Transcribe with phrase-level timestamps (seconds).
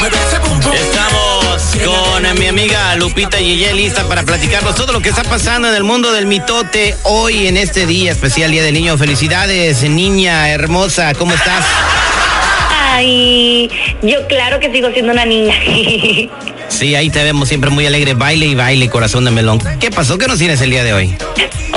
[0.00, 5.74] Estamos con mi amiga Lupita Yeye lista para platicarnos todo lo que está pasando en
[5.74, 8.96] el mundo del mitote hoy en este día especial Día del Niño.
[8.96, 11.64] Felicidades, niña hermosa, ¿cómo estás?
[12.70, 13.68] Ay,
[14.02, 15.54] yo claro que sigo siendo una niña.
[16.68, 19.58] Sí, ahí te vemos siempre muy alegre, baile y baile, corazón de melón.
[19.80, 20.18] ¿Qué pasó?
[20.18, 21.16] ¿Qué nos tienes el día de hoy?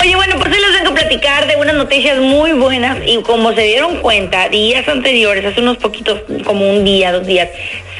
[0.00, 3.54] Oye, bueno, pues hoy les vengo a platicar de unas noticias muy buenas y como
[3.54, 7.48] se dieron cuenta, días anteriores, hace unos poquitos, como un día, dos días,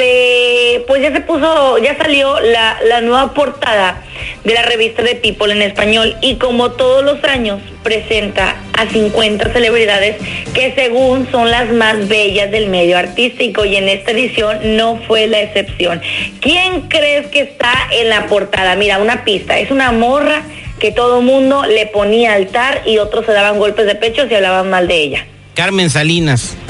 [0.01, 4.03] se, pues ya se puso, ya salió la, la nueva portada
[4.45, 9.53] de la revista de People en español y como todos los años presenta a 50
[9.53, 10.17] celebridades
[10.55, 15.27] que según son las más bellas del medio artístico y en esta edición no fue
[15.27, 16.01] la excepción.
[16.41, 18.77] ¿Quién crees que está en la portada?
[18.77, 20.43] Mira, una pista, es una morra
[20.79, 24.71] que todo mundo le ponía altar y otros se daban golpes de pecho y hablaban
[24.71, 25.27] mal de ella.
[25.55, 26.57] Carmen Salinas.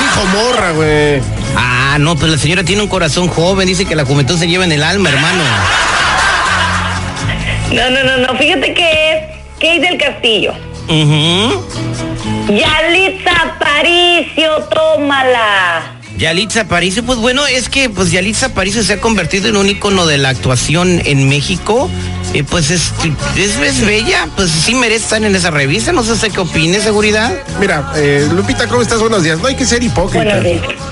[0.00, 1.33] Dijo morra, güey.
[1.94, 4.64] Ah, no, pues la señora tiene un corazón joven, dice que la juventud se lleva
[4.64, 5.44] en el alma, hermano.
[7.70, 9.22] No, no, no, no, fíjate que es
[9.60, 10.54] Kate del Castillo.
[10.88, 11.64] Ujú.
[12.48, 15.92] Yalitza Aparicio, tómala.
[16.18, 20.04] Yalitza Aparicio, pues bueno, es que pues Yalitza Aparicio se ha convertido en un ícono
[20.06, 21.88] de la actuación en México.
[22.34, 22.90] Y pues es,
[23.36, 27.32] es, es bella, pues sí merece estar en esa revista, no sé qué opine, seguridad.
[27.60, 28.98] Mira, eh, Lupita, ¿cómo estás?
[28.98, 29.38] Buenos días.
[29.38, 30.42] No hay que ser hipócrita.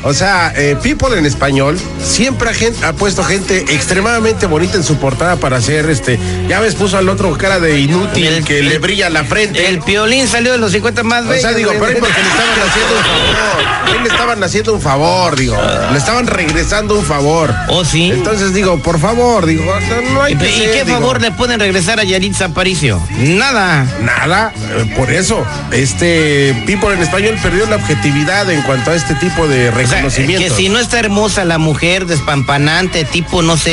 [0.05, 2.51] O sea, eh, People en español siempre
[2.85, 6.17] ha, puesto gente extremadamente bonita en su portada para hacer este.
[6.49, 9.69] Ya ves, puso al otro cara de inútil El- que le brilla la frente.
[9.69, 11.43] El piolín salió de los 50 más o bellos.
[11.43, 13.73] sea, digo, pero es porque le estaban haciendo un favor.
[13.85, 15.57] Ahí le estaban haciendo un favor, digo.
[15.91, 17.53] Le estaban regresando un favor.
[17.69, 18.11] Oh, sí.
[18.13, 21.21] Entonces digo, por favor, digo, no, no hay ¿Y, que y ser, qué digo, favor
[21.21, 23.01] le pueden regresar a Yalitza Aparicio?
[23.19, 23.87] Nada.
[24.03, 29.15] Nada, eh, por eso, este People en español perdió la objetividad en cuanto a este
[29.17, 30.43] tipo de O sea, reconocimiento.
[30.43, 33.71] que si no está hermosa la mujer despampanante, tipo, no sé,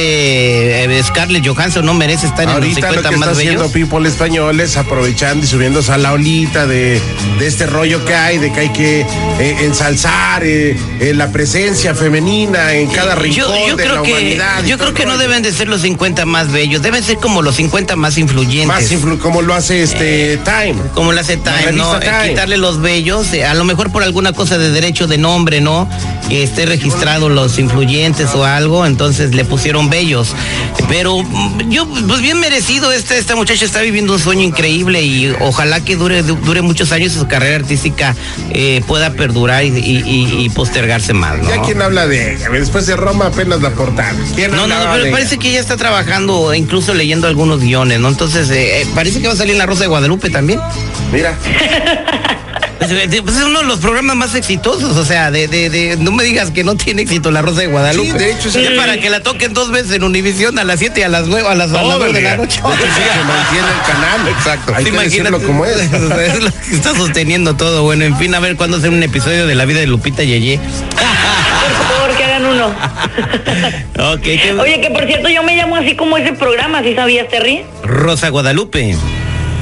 [0.85, 3.63] eh, Scarlett Johansson no merece estar en los Ahorita lo 50 que está más haciendo
[3.69, 3.71] bellos.
[3.89, 7.01] People español es aprovechando y subiéndose a la olita de,
[7.37, 11.95] de este rollo que hay, de que hay que eh, ensalzar eh, eh, la presencia
[11.95, 14.63] femenina en cada rincón Yo, yo de creo la que, humanidad.
[14.65, 17.48] yo creo que no deben de ser los 50 más bellos, deben ser como los
[17.51, 18.67] 50 más influyentes.
[18.67, 20.75] Más influ- como lo hace este Time.
[20.93, 21.95] como lo hace Time, ¿no?
[21.97, 22.29] Eh, Time.
[22.29, 25.89] Quitarle los bellos, eh, a lo mejor por alguna cosa de derecho de nombre, ¿no?
[26.29, 30.29] Que esté registrado los influyentes o algo, entonces le pusieron bellos.
[30.87, 35.33] Pero mm, yo, pues bien merecido, esta, esta muchacha está viviendo un sueño increíble y
[35.39, 38.15] ojalá que dure, du- dure muchos años y su carrera artística
[38.51, 41.49] eh, pueda perdurar y, y- y- y postergarse más, ¿no?
[41.49, 44.13] Ya quien habla de ella, después de Roma apenas la portada.
[44.35, 45.11] ¿Quién No, no, de pero ella?
[45.11, 48.07] parece que ella está trabajando, incluso leyendo algunos guiones, ¿no?
[48.09, 50.59] Entonces, eh, eh, parece que va a salir en La Rosa de Guadalupe también.
[51.11, 51.35] Mira,
[52.81, 56.49] es uno de los programas más exitosos, o sea, de, de, de- no me digas
[56.51, 58.11] que no tiene éxito La Rosa de Guadalupe.
[58.11, 58.61] Sí, de hecho, sí.
[58.63, 61.27] Ya para que la toquen dos veces en Univisión a las 7 y a las
[61.27, 62.61] 9, a las, a las todo 9 el de la noche.
[62.61, 64.27] De hecho, sí se mantiene el canal.
[64.29, 64.73] Exacto.
[64.75, 65.77] Hay que decirlo como es.
[65.91, 65.91] es
[66.43, 67.83] lo que está sosteniendo todo.
[67.83, 70.57] Bueno, en fin, a ver cuándo hacer un episodio de la vida de Lupita Yeye.
[70.59, 72.67] Por favor, que hagan uno.
[74.13, 77.27] Ok, ¿qué- Oye, que por cierto, yo me llamo así como ese programa, ¿sí sabías,
[77.27, 77.63] Terry?
[77.83, 78.95] Rosa Guadalupe.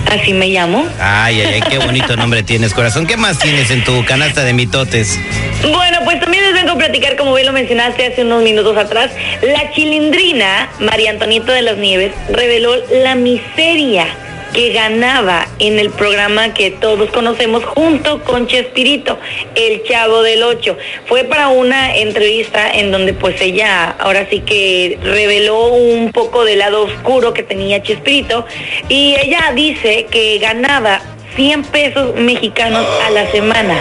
[0.05, 0.88] Así me llamo.
[0.99, 3.07] Ay, ay, ay, qué bonito nombre tienes, corazón.
[3.07, 5.19] ¿Qué más tienes en tu canasta de mitotes?
[5.61, 9.11] Bueno, pues también les vengo a platicar, como bien lo mencionaste hace unos minutos atrás,
[9.41, 14.07] la chilindrina María Antonieta de las Nieves reveló la miseria
[14.53, 19.19] que ganaba en el programa que todos conocemos junto con Chespirito,
[19.55, 20.77] El Chavo del Ocho.
[21.05, 26.59] Fue para una entrevista en donde pues ella ahora sí que reveló un poco del
[26.59, 28.45] lado oscuro que tenía Chespirito
[28.89, 31.01] y ella dice que ganaba
[31.35, 33.77] 100 pesos mexicanos a la semana.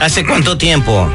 [0.00, 1.08] ¿Hace cuánto tiempo?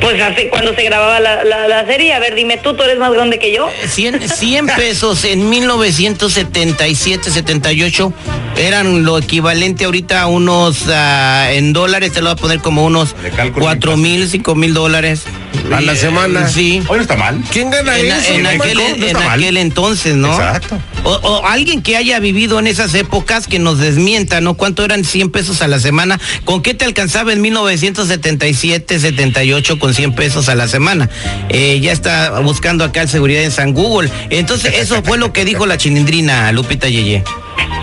[0.00, 2.98] Pues hace cuando se grababa la, la, la serie, a ver, dime tú, tú eres
[2.98, 3.68] más grande que yo.
[3.86, 8.12] 100, 100 pesos en 1977, 78
[8.56, 12.84] eran lo equivalente ahorita a unos, ah, en dólares, te lo voy a poner como
[12.84, 15.24] unos De cálculo 4 mil, 5 mil dólares.
[15.72, 16.48] A la semana.
[16.48, 16.82] Sí.
[16.88, 17.42] Hoy no está mal.
[17.52, 18.32] ¿Quién gana En, eso?
[18.32, 20.32] en aquel, en aquel entonces, ¿no?
[20.32, 20.78] Exacto.
[21.04, 24.54] O, o alguien que haya vivido en esas épocas que nos desmienta, ¿no?
[24.54, 26.18] ¿Cuánto eran 100 pesos a la semana?
[26.44, 31.08] ¿Con qué te alcanzaba en 1977, 78 con 100 pesos a la semana?
[31.48, 34.10] Eh, ya está buscando acá el seguridad en San Google.
[34.30, 37.24] Entonces, eso fue lo que dijo la chilindrina Lupita Yeye.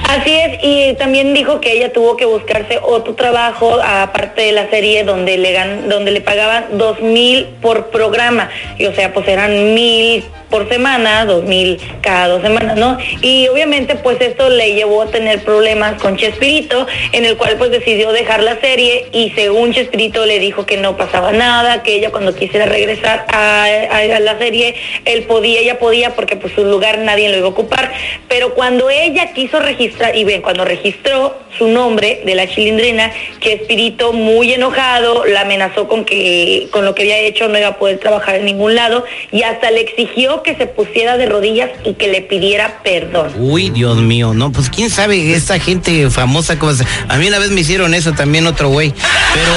[0.09, 4.69] Así es, y también dijo que ella tuvo que buscarse otro trabajo aparte de la
[4.69, 9.27] serie donde le gan- donde le pagaban dos mil por programa, y o sea, pues
[9.27, 10.23] eran mil
[10.55, 12.97] por semana, dos mil cada dos semanas, ¿no?
[13.21, 17.71] Y obviamente pues esto le llevó a tener problemas con Chespirito, en el cual pues
[17.71, 22.09] decidió dejar la serie y según Chespirito le dijo que no pasaba nada, que ella
[22.09, 26.99] cuando quisiera regresar a, a- la serie, él podía, ella podía porque pues su lugar
[26.99, 27.91] nadie lo iba a ocupar,
[28.29, 33.11] pero cuando ella quiso registrar, y ven, cuando registró su nombre de la chilindrina,
[33.41, 37.77] Chespirito muy enojado, la amenazó con que con lo que había hecho no iba a
[37.77, 39.03] poder trabajar en ningún lado
[39.33, 43.31] y hasta le exigió que se pusiera de rodillas y que le pidiera perdón.
[43.37, 47.39] Uy, Dios mío, no, pues quién sabe, esta gente famosa, cómo se- a mí una
[47.39, 48.93] vez me hicieron eso también otro güey,
[49.33, 49.51] pero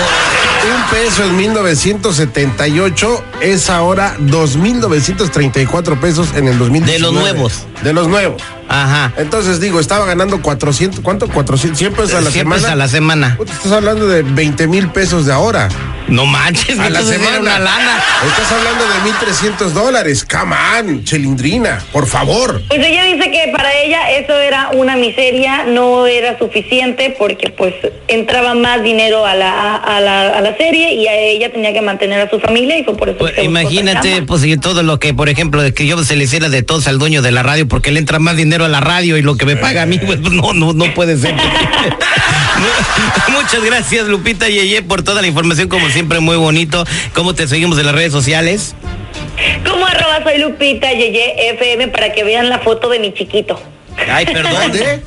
[0.58, 6.92] Un peso en 1978 es ahora 2.934 pesos en el 2019.
[6.92, 7.66] De los nuevos.
[7.82, 8.42] De los nuevos.
[8.68, 9.12] Ajá.
[9.16, 11.28] Entonces digo, estaba ganando 400, ¿cuánto?
[11.28, 12.56] 400, 100 pesos a la 100 semana.
[12.56, 13.38] pesos a la semana.
[13.40, 15.68] Estás hablando de 20 mil pesos de ahora.
[16.08, 17.38] No manches, A la semana.
[17.40, 18.02] una lana.
[18.26, 20.24] Estás hablando de 1.300 dólares.
[20.24, 22.62] Come on, Chelindrina, por favor.
[22.68, 27.74] Pues ella dice que para ella eso era una miseria, no era suficiente porque pues
[28.08, 31.82] entraba más dinero a la, a la, a la serie y a ella tenía que
[31.82, 34.98] mantener a su familia y fue por eso Pues, que imagínate, pues y todo lo
[34.98, 37.42] que, por ejemplo, de que yo se le hiciera de todos al dueño de la
[37.42, 39.86] radio porque le entra más dinero a la radio y lo que me paga a
[39.86, 41.34] mí, pues no, no, no puede ser.
[43.28, 46.84] Muchas gracias, Lupita Yeye, por toda la información, como siempre, muy bonito.
[47.14, 48.74] ¿Cómo te seguimos en las redes sociales?
[49.66, 53.60] Como arroba soy Lupita Yeye FM para que vean la foto de mi chiquito.
[54.10, 54.72] Ay, perdón.
[54.72, 55.02] ¿De?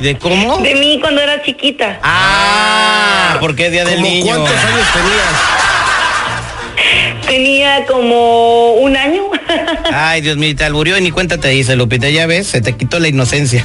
[0.00, 0.58] ¿De cómo?
[0.58, 1.98] De mí cuando era chiquita.
[2.02, 4.26] Ah, porque es Día del ¿Cómo Niño.
[4.26, 5.60] cuántos años tenías?
[7.26, 9.24] Tenía como un año.
[9.92, 12.74] Ay, Dios mío, te alburió y ni cuenta te dice, Lupita, ya ves, se te
[12.76, 13.64] quitó la inocencia.